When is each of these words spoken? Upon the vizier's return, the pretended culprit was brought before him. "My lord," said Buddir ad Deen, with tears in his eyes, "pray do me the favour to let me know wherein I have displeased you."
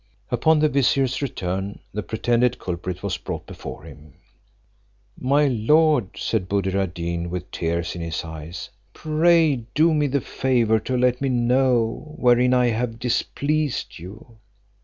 Upon 0.31 0.57
the 0.57 0.67
vizier's 0.67 1.21
return, 1.21 1.77
the 1.93 2.01
pretended 2.01 2.57
culprit 2.57 3.03
was 3.03 3.17
brought 3.17 3.45
before 3.45 3.83
him. 3.83 4.13
"My 5.15 5.45
lord," 5.45 6.07
said 6.15 6.49
Buddir 6.49 6.73
ad 6.79 6.95
Deen, 6.95 7.29
with 7.29 7.51
tears 7.51 7.93
in 7.93 8.01
his 8.01 8.25
eyes, 8.25 8.71
"pray 8.93 9.57
do 9.75 9.93
me 9.93 10.07
the 10.07 10.19
favour 10.19 10.79
to 10.79 10.97
let 10.97 11.21
me 11.21 11.29
know 11.29 12.15
wherein 12.17 12.51
I 12.51 12.69
have 12.69 12.97
displeased 12.97 13.99
you." 13.99 14.39